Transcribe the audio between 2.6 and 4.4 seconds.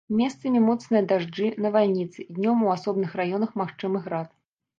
у асобных раёнах магчымы град.